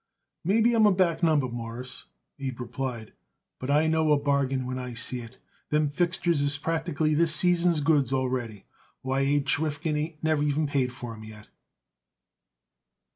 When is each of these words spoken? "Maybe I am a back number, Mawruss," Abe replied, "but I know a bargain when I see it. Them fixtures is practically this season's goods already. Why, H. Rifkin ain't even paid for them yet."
"Maybe 0.43 0.73
I 0.73 0.77
am 0.77 0.87
a 0.87 0.91
back 0.91 1.21
number, 1.21 1.47
Mawruss," 1.47 2.05
Abe 2.39 2.59
replied, 2.61 3.13
"but 3.59 3.69
I 3.69 3.85
know 3.85 4.11
a 4.11 4.17
bargain 4.17 4.65
when 4.65 4.79
I 4.79 4.95
see 4.95 5.19
it. 5.19 5.37
Them 5.69 5.91
fixtures 5.91 6.41
is 6.41 6.57
practically 6.57 7.13
this 7.13 7.35
season's 7.35 7.81
goods 7.81 8.11
already. 8.11 8.65
Why, 9.03 9.19
H. 9.19 9.59
Rifkin 9.59 9.95
ain't 9.95 10.25
even 10.25 10.65
paid 10.65 10.91
for 10.91 11.13
them 11.13 11.23
yet." 11.25 11.49